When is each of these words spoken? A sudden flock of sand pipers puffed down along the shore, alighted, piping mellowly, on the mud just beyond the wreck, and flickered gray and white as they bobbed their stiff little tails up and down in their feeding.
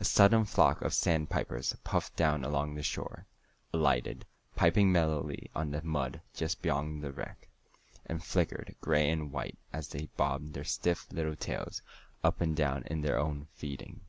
A 0.00 0.04
sudden 0.06 0.46
flock 0.46 0.80
of 0.80 0.94
sand 0.94 1.28
pipers 1.28 1.76
puffed 1.84 2.16
down 2.16 2.42
along 2.42 2.74
the 2.74 2.82
shore, 2.82 3.26
alighted, 3.70 4.24
piping 4.56 4.90
mellowly, 4.90 5.50
on 5.54 5.72
the 5.72 5.82
mud 5.82 6.22
just 6.32 6.62
beyond 6.62 7.04
the 7.04 7.12
wreck, 7.12 7.48
and 8.06 8.24
flickered 8.24 8.76
gray 8.80 9.10
and 9.10 9.30
white 9.30 9.58
as 9.70 9.88
they 9.88 10.06
bobbed 10.16 10.54
their 10.54 10.64
stiff 10.64 11.06
little 11.12 11.36
tails 11.36 11.82
up 12.24 12.40
and 12.40 12.56
down 12.56 12.84
in 12.84 13.02
their 13.02 13.22
feeding. 13.56 14.00